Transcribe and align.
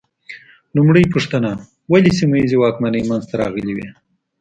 لومړۍ 0.75 1.03
پوښتنه: 1.13 1.51
ولې 1.91 2.11
سیمه 2.19 2.35
ییزې 2.41 2.57
واکمنۍ 2.59 3.01
منځ 3.09 3.23
ته 3.29 3.35
راغلې 3.41 3.73
وې؟ 3.75 3.89